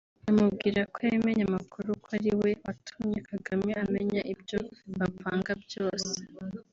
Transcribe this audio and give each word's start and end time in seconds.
amubwira 0.29 0.81
ko 0.93 0.99
yamenye 1.11 1.43
amakuru 1.49 1.89
ko 2.03 2.09
ariwe 2.17 2.49
watumye 2.65 3.19
Kagame 3.29 3.69
amenya 3.83 4.21
ibyo 4.33 4.59
bapanga 4.99 5.51
byose 5.63 6.13